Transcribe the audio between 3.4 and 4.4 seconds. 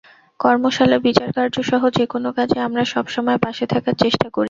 পাশে থাকার চেষ্টা করি।